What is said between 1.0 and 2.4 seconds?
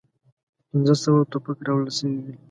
سوه توپک راوړل سوي وې.